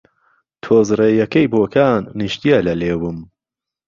[0.63, 3.17] تۆز رێیهکهی بۆکان، نیشتیه له لێوم